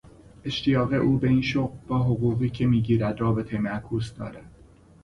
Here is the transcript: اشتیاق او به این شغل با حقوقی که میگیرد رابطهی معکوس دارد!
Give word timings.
اشتیاق 0.45 0.93
او 0.93 1.17
به 1.17 1.27
این 1.27 1.41
شغل 1.41 1.77
با 1.87 1.99
حقوقی 1.99 2.49
که 2.49 2.65
میگیرد 2.67 3.21
رابطهی 3.21 3.57
معکوس 3.57 4.13
دارد! 4.13 4.51